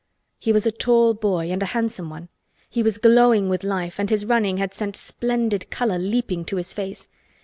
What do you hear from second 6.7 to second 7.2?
face.